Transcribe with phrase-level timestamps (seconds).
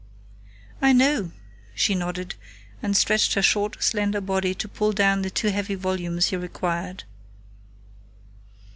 [0.81, 1.29] "I know,"
[1.75, 2.33] she nodded,
[2.81, 7.03] and stretched her short, slender body to pull down the two heavy volumes he required.